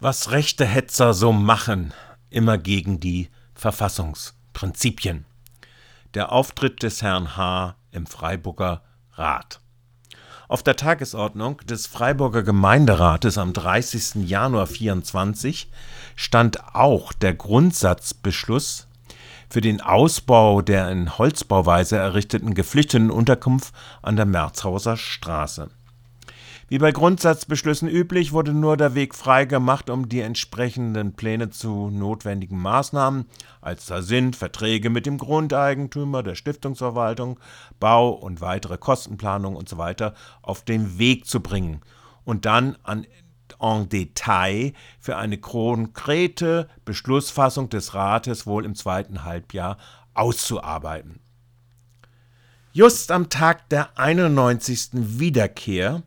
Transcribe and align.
Was 0.00 0.32
rechte 0.32 0.66
Hetzer 0.66 1.14
so 1.14 1.32
machen, 1.32 1.94
immer 2.28 2.58
gegen 2.58 2.98
die 2.98 3.30
Verfassungsprinzipien. 3.54 5.24
Der 6.14 6.32
Auftritt 6.32 6.82
des 6.82 7.00
Herrn 7.00 7.36
H. 7.36 7.76
im 7.92 8.06
Freiburger 8.06 8.82
Rat. 9.12 9.60
Auf 10.48 10.64
der 10.64 10.76
Tagesordnung 10.76 11.58
des 11.58 11.86
Freiburger 11.86 12.42
Gemeinderates 12.42 13.38
am 13.38 13.52
30. 13.52 14.28
Januar 14.28 14.66
24 14.66 15.70
stand 16.16 16.74
auch 16.74 17.12
der 17.12 17.34
Grundsatzbeschluss 17.34 18.88
für 19.48 19.60
den 19.60 19.80
Ausbau 19.80 20.60
der 20.60 20.90
in 20.90 21.16
Holzbauweise 21.16 21.96
errichteten 21.96 22.54
Geflüchtetenunterkunft 22.54 23.72
an 24.02 24.16
der 24.16 24.26
Merzhauser 24.26 24.96
Straße. 24.96 25.70
Wie 26.68 26.78
bei 26.78 26.92
Grundsatzbeschlüssen 26.92 27.88
üblich, 27.88 28.32
wurde 28.32 28.54
nur 28.54 28.78
der 28.78 28.94
Weg 28.94 29.14
freigemacht, 29.14 29.90
um 29.90 30.08
die 30.08 30.20
entsprechenden 30.20 31.12
Pläne 31.12 31.50
zu 31.50 31.90
notwendigen 31.90 32.58
Maßnahmen, 32.58 33.26
als 33.60 33.84
da 33.84 34.00
sind 34.00 34.34
Verträge 34.34 34.88
mit 34.88 35.04
dem 35.04 35.18
Grundeigentümer, 35.18 36.22
der 36.22 36.36
Stiftungsverwaltung, 36.36 37.38
Bau 37.80 38.10
und 38.10 38.40
weitere 38.40 38.78
Kostenplanung 38.78 39.56
usw. 39.56 39.94
So 39.98 40.10
auf 40.40 40.64
den 40.64 40.98
Weg 40.98 41.26
zu 41.26 41.40
bringen 41.40 41.82
und 42.24 42.46
dann 42.46 42.78
an 42.82 43.06
en 43.60 43.88
Detail 43.90 44.72
für 44.98 45.16
eine 45.16 45.36
konkrete 45.38 46.68
Beschlussfassung 46.86 47.68
des 47.68 47.94
Rates 47.94 48.46
wohl 48.46 48.64
im 48.64 48.74
zweiten 48.74 49.24
Halbjahr 49.24 49.76
auszuarbeiten. 50.14 51.20
Just 52.72 53.12
am 53.12 53.28
Tag 53.28 53.68
der 53.68 53.98
91. 53.98 54.88
Wiederkehr 54.92 56.02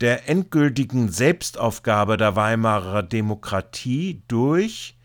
der 0.00 0.28
endgültigen 0.28 1.08
Selbstaufgabe 1.08 2.16
der 2.16 2.36
Weimarer 2.36 3.02
Demokratie 3.02 4.22
durch 4.28 4.96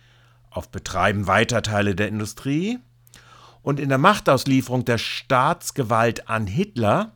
auf 0.49 0.69
Betreiben 0.69 1.27
weiter 1.27 1.61
Teile 1.61 1.95
der 1.95 2.07
Industrie 2.07 2.79
und 3.61 3.79
in 3.79 3.89
der 3.89 3.97
Machtauslieferung 3.97 4.85
der 4.85 4.97
Staatsgewalt 4.97 6.27
an 6.29 6.47
Hitler 6.47 7.13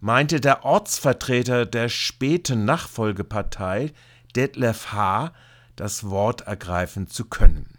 meinte 0.00 0.40
der 0.40 0.64
Ortsvertreter 0.64 1.66
der 1.66 1.88
späten 1.88 2.64
Nachfolgepartei 2.64 3.92
Detlef 4.36 4.92
H. 4.92 5.32
das 5.76 6.04
Wort 6.08 6.42
ergreifen 6.42 7.08
zu 7.08 7.24
können. 7.24 7.78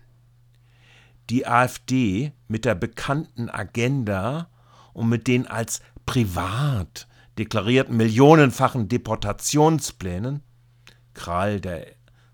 Die 1.30 1.46
AfD 1.46 2.34
mit 2.48 2.66
der 2.66 2.76
bekannten 2.76 3.50
Agenda 3.50 4.50
und 4.94 5.10
mit 5.10 5.28
den 5.28 5.48
als 5.48 5.82
privat 6.06 7.08
deklarierten 7.40 7.98
millionenfachen 7.98 8.90
Deportationsplänen. 8.90 10.42
Krall, 11.14 11.62
der 11.62 11.88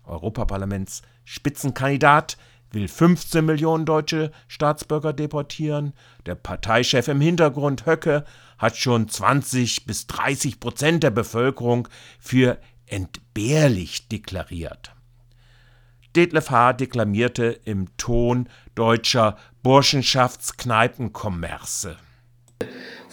Europaparlaments 0.04 1.02
Spitzenkandidat, 1.24 2.36
will 2.72 2.88
15 2.88 3.44
Millionen 3.44 3.86
deutsche 3.86 4.32
Staatsbürger 4.48 5.12
deportieren. 5.12 5.92
Der 6.26 6.34
Parteichef 6.34 7.06
im 7.08 7.20
Hintergrund, 7.20 7.86
Höcke, 7.86 8.24
hat 8.58 8.76
schon 8.76 9.08
20 9.08 9.86
bis 9.86 10.08
30 10.08 10.58
Prozent 10.60 11.04
der 11.04 11.10
Bevölkerung 11.10 11.88
für 12.18 12.58
entbehrlich 12.86 14.08
deklariert. 14.08 14.92
Detlef 16.16 16.50
H. 16.50 16.72
deklamierte 16.72 17.60
im 17.64 17.96
Ton 17.96 18.48
deutscher 18.74 19.36
Burschenschaftskneipenkommerze 19.62 21.96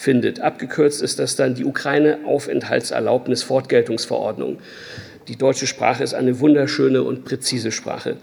findet. 0.03 0.41
Abgekürzt 0.41 1.01
ist 1.01 1.17
das 1.19 1.35
dann 1.35 1.55
die 1.55 1.65
Ukraine-Aufenthaltserlaubnis 1.65 3.41
Fortgeltungsverordnung. 3.43 4.59
Die 5.29 5.37
deutsche 5.37 5.67
Sprache 5.67 6.03
ist 6.03 6.13
eine 6.13 6.39
wunderschöne 6.41 7.01
und 7.01 7.23
präzise 7.23 7.71
Sprache. 7.71 8.17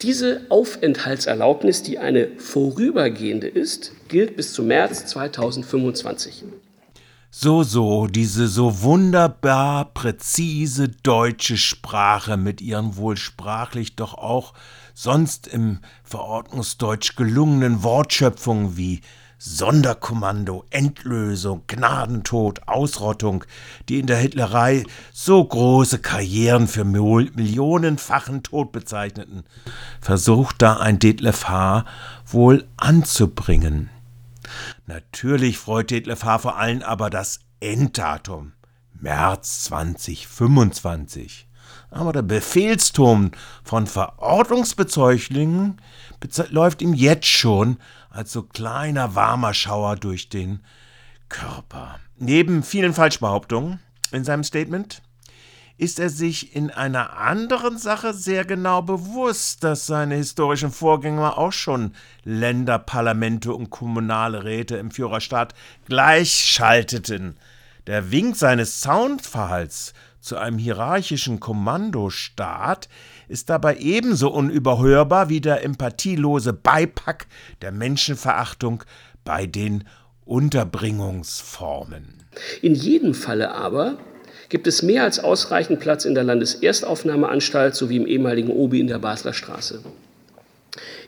Diese 0.00 0.40
Aufenthaltserlaubnis, 0.48 1.82
die 1.82 1.98
eine 1.98 2.28
vorübergehende 2.38 3.46
ist, 3.46 3.92
gilt 4.08 4.36
bis 4.36 4.54
zum 4.54 4.68
März 4.68 5.04
2025. 5.06 6.44
So, 7.32 7.62
so, 7.62 8.06
diese 8.06 8.48
so 8.48 8.82
wunderbar 8.82 9.92
präzise 9.92 10.88
deutsche 10.88 11.58
Sprache 11.58 12.36
mit 12.36 12.60
ihren 12.60 12.96
wohl 12.96 13.16
sprachlich 13.16 13.94
doch 13.94 14.14
auch 14.14 14.54
sonst 14.94 15.46
im 15.46 15.78
Verordnungsdeutsch 16.02 17.14
gelungenen 17.14 17.84
Wortschöpfungen 17.84 18.76
wie 18.76 19.02
Sonderkommando, 19.42 20.66
Endlösung, 20.68 21.62
Gnadentod, 21.66 22.68
Ausrottung, 22.68 23.46
die 23.88 23.98
in 23.98 24.06
der 24.06 24.18
Hitlerei 24.18 24.84
so 25.14 25.42
große 25.42 25.98
Karrieren 26.00 26.68
für 26.68 26.84
millionenfachen 26.84 28.42
Tod 28.42 28.70
bezeichneten, 28.70 29.44
versucht 29.98 30.60
da 30.60 30.76
ein 30.76 30.98
Detlef 30.98 31.48
H. 31.48 31.86
wohl 32.26 32.68
anzubringen. 32.76 33.88
Natürlich 34.86 35.56
freut 35.56 35.90
Detlef 35.90 36.24
H. 36.24 36.40
vor 36.40 36.58
allem 36.58 36.82
aber 36.82 37.08
das 37.08 37.40
Enddatum, 37.60 38.52
März 38.92 39.64
2025. 39.64 41.49
Aber 41.90 42.12
der 42.12 42.22
Befehlsturm 42.22 43.32
von 43.64 43.86
Verordnungsbezeuglingen 43.86 45.80
läuft 46.50 46.82
ihm 46.82 46.94
jetzt 46.94 47.26
schon 47.26 47.78
als 48.10 48.32
so 48.32 48.42
kleiner 48.42 49.14
warmer 49.14 49.54
Schauer 49.54 49.96
durch 49.96 50.28
den 50.28 50.60
Körper. 51.28 51.98
Neben 52.18 52.62
vielen 52.62 52.92
Falschbehauptungen 52.92 53.80
in 54.12 54.24
seinem 54.24 54.44
Statement 54.44 55.02
ist 55.80 55.98
er 55.98 56.10
sich 56.10 56.54
in 56.54 56.70
einer 56.70 57.16
anderen 57.16 57.78
Sache 57.78 58.12
sehr 58.12 58.44
genau 58.44 58.82
bewusst, 58.82 59.64
dass 59.64 59.86
seine 59.86 60.16
historischen 60.16 60.70
Vorgänger 60.70 61.38
auch 61.38 61.54
schon 61.54 61.94
Länderparlamente 62.22 63.54
und 63.54 63.70
kommunale 63.70 64.44
Räte 64.44 64.76
im 64.76 64.90
Führerstaat 64.90 65.54
gleichschalteten. 65.86 67.38
Der 67.86 68.12
Wink 68.12 68.36
seines 68.36 68.82
Soundverhalts 68.82 69.94
zu 70.20 70.36
einem 70.36 70.58
hierarchischen 70.58 71.40
Kommandostaat 71.40 72.88
ist 73.28 73.50
dabei 73.50 73.76
ebenso 73.78 74.30
unüberhörbar 74.30 75.28
wie 75.28 75.40
der 75.40 75.64
empathielose 75.64 76.52
Beipack 76.52 77.26
der 77.62 77.72
Menschenverachtung 77.72 78.84
bei 79.24 79.46
den 79.46 79.84
Unterbringungsformen. 80.24 82.22
In 82.62 82.74
jedem 82.74 83.14
Falle 83.14 83.52
aber 83.52 83.98
gibt 84.48 84.66
es 84.66 84.82
mehr 84.82 85.04
als 85.04 85.18
ausreichend 85.18 85.80
Platz 85.80 86.04
in 86.04 86.14
der 86.14 86.24
Landeserstaufnahmeanstalt 86.24 87.74
sowie 87.74 87.96
im 87.96 88.06
ehemaligen 88.06 88.50
Obi 88.50 88.80
in 88.80 88.88
der 88.88 88.98
Basler 88.98 89.32
Straße. 89.32 89.80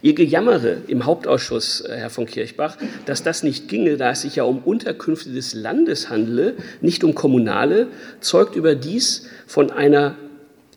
Ihr 0.03 0.15
Gejammere 0.15 0.79
im 0.89 1.07
Hauptausschuss, 1.07 1.81
äh, 1.83 1.97
Herr 1.97 2.11
von 2.11 2.27
Kirchbach, 2.27 2.77
dass 3.07 3.23
das 3.23 3.45
nicht 3.45 3.69
ginge, 3.69 3.97
da 3.97 4.11
es 4.11 4.23
sich 4.23 4.37
ja 4.37 4.43
um 4.43 4.59
Unterkünfte 4.59 5.33
des 5.33 5.55
Landes 5.55 6.11
handele, 6.11 6.57
nicht 6.81 7.05
um 7.05 7.15
kommunale, 7.15 7.87
zeugt 8.21 8.57
überdies 8.57 9.29
von 9.47 9.71
einer 9.71 10.17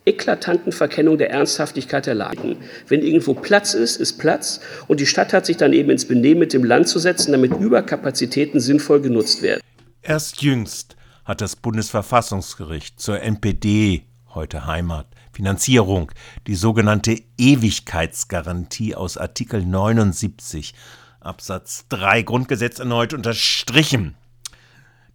eklatanten 0.05 0.71
Verkennung 0.71 1.17
der 1.17 1.31
Ernsthaftigkeit 1.31 2.05
der 2.05 2.13
Lage. 2.13 2.57
Wenn 2.87 3.01
irgendwo 3.01 3.33
Platz 3.33 3.73
ist, 3.73 3.95
ist 3.95 4.19
Platz 4.19 4.61
und 4.87 4.99
die 4.99 5.07
Stadt 5.07 5.33
hat 5.33 5.47
sich 5.47 5.57
dann 5.57 5.73
eben 5.73 5.89
ins 5.89 6.05
Benehmen 6.05 6.41
mit 6.41 6.53
dem 6.53 6.63
Land 6.63 6.87
zu 6.87 6.99
setzen, 6.99 7.31
damit 7.31 7.55
Überkapazitäten 7.57 8.59
sinnvoll 8.59 9.01
genutzt 9.01 9.41
werden. 9.41 9.61
Erst 10.03 10.43
jüngst 10.43 10.95
hat 11.23 11.41
das 11.41 11.55
Bundesverfassungsgericht 11.55 12.99
zur 12.99 13.19
NPD, 13.19 14.03
heute 14.35 14.67
Heimat, 14.67 15.07
Finanzierung, 15.35 16.13
die 16.47 16.55
sogenannte 16.55 17.21
Ewigkeitsgarantie 17.37 18.95
aus 18.95 19.17
Artikel 19.17 19.65
79 19.65 20.73
Absatz 21.19 21.85
3 21.89 22.21
Grundgesetz 22.21 22.79
erneut 22.79 23.13
unterstrichen. 23.13 24.15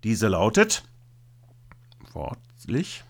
Diese 0.05 0.29
lautet 0.29 0.83
wortlich 2.13 3.03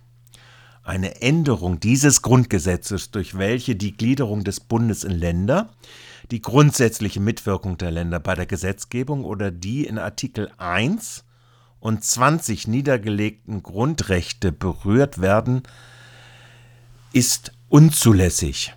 eine 0.85 1.21
Änderung 1.21 1.81
dieses 1.81 2.23
Grundgesetzes, 2.23 3.11
durch 3.11 3.37
welche 3.37 3.75
die 3.75 3.97
Gliederung 3.97 4.45
des 4.45 4.61
Bundes 4.61 5.03
in 5.03 5.13
Länder, 5.13 5.71
die 6.31 6.41
grundsätzliche 6.41 7.19
Mitwirkung 7.19 7.77
der 7.77 7.91
Länder 7.91 8.21
bei 8.21 8.37
der 8.37 8.47
Gesetzgebung 8.47 9.25
oder 9.25 9.51
die 9.51 9.85
in 9.85 9.99
Artikel 9.99 10.49
1 10.59 11.25
und 11.81 12.05
20 12.05 12.69
niedergelegten 12.69 13.65
Grundrechte 13.65 14.53
berührt 14.53 15.21
werden, 15.21 15.65
ist 17.13 17.53
unzulässig. 17.69 18.75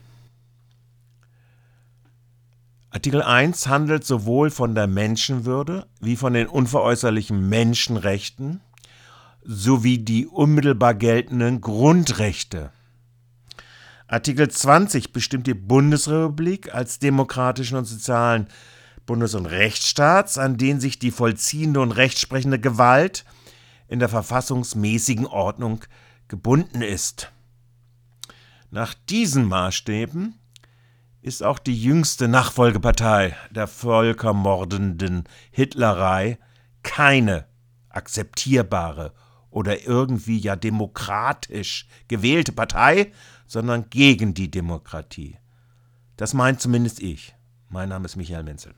Artikel 2.90 3.22
1 3.22 3.68
handelt 3.68 4.06
sowohl 4.06 4.52
von 4.52 4.76
der 4.76 4.88
Menschenwürde 4.88 5.88
wie 6.00 6.16
von 6.16 6.34
den 6.34 6.48
unveräußerlichen 6.48 7.50
Menschenrechten 7.50 8.62
sowie 9.44 9.98
die 9.98 10.28
unmittelbar 10.28 10.94
geltenden 10.94 11.60
Grundrechte. 11.60 12.72
Artikel 14.08 14.50
20 14.50 15.12
bestimmt 15.12 15.48
die 15.48 15.56
Bundesrepublik 15.56 16.74
als 16.74 17.00
demokratischen 17.00 17.78
und 17.78 17.86
sozialen 17.86 18.48
Bundes- 19.06 19.36
und 19.36 19.48
Rechtsstaats, 19.48 20.38
an 20.38 20.58
den 20.58 20.80
sich 20.80 21.00
die 21.00 21.12
vollziehende 21.12 21.82
und 21.82 21.92
rechtsprechende 21.92 22.60
Gewalt 22.60 23.26
in 23.88 24.00
der 24.00 24.10
verfassungsmäßigen 24.10 25.26
Ordnung 25.26 25.84
gebunden 26.28 26.82
ist. 26.82 27.33
Nach 28.74 28.96
diesen 28.96 29.46
Maßstäben 29.46 30.34
ist 31.22 31.44
auch 31.44 31.60
die 31.60 31.80
jüngste 31.80 32.28
Nachfolgepartei 32.28 33.38
der 33.52 33.68
völkermordenden 33.68 35.26
Hitlerei 35.52 36.40
keine 36.82 37.46
akzeptierbare 37.90 39.14
oder 39.52 39.86
irgendwie 39.86 40.40
ja 40.40 40.56
demokratisch 40.56 41.88
gewählte 42.08 42.52
Partei, 42.52 43.12
sondern 43.46 43.92
gegen 43.92 44.34
die 44.34 44.50
Demokratie. 44.50 45.38
Das 46.18 46.34
meint 46.34 46.60
zumindest 46.60 47.00
ich. 47.00 47.36
Mein 47.70 47.90
Name 47.90 48.06
ist 48.06 48.16
Michael 48.16 48.42
Menzel. 48.42 48.74